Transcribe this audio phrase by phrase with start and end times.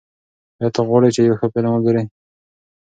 [0.59, 2.03] ایا ته غواړې چې یو ښه فلم وګورې؟